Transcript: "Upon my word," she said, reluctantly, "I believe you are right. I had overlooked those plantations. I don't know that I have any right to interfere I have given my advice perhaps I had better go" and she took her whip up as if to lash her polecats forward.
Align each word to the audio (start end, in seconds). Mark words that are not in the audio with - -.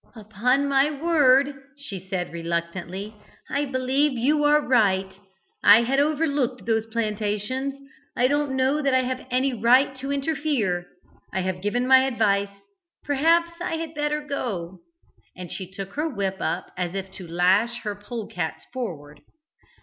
"Upon 0.15 0.67
my 0.67 0.89
word," 0.89 1.53
she 1.77 1.99
said, 1.99 2.33
reluctantly, 2.33 3.13
"I 3.51 3.65
believe 3.65 4.13
you 4.17 4.43
are 4.45 4.59
right. 4.59 5.13
I 5.61 5.83
had 5.83 5.99
overlooked 5.99 6.65
those 6.65 6.87
plantations. 6.87 7.75
I 8.15 8.27
don't 8.27 8.55
know 8.55 8.81
that 8.81 8.95
I 8.95 9.03
have 9.03 9.27
any 9.29 9.53
right 9.53 9.95
to 9.97 10.11
interfere 10.11 10.87
I 11.31 11.41
have 11.41 11.61
given 11.61 11.85
my 11.85 12.07
advice 12.07 12.49
perhaps 13.03 13.51
I 13.61 13.75
had 13.75 13.93
better 13.93 14.21
go" 14.21 14.79
and 15.37 15.51
she 15.51 15.69
took 15.69 15.93
her 15.93 16.09
whip 16.09 16.37
up 16.39 16.71
as 16.75 16.95
if 16.95 17.11
to 17.11 17.27
lash 17.27 17.81
her 17.83 17.93
polecats 17.93 18.65
forward. 18.73 19.21